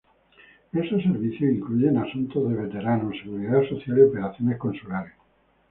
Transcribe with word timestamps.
Esos 0.73 1.03
servicios 1.03 1.51
incluyen 1.51 1.95
asuntos 1.95 2.49
de 2.49 2.55
veteranos, 2.55 3.15
seguridad 3.21 3.61
social 3.69 3.99
y 3.99 4.01
operaciones 4.01 4.57
consulares. 4.57 5.13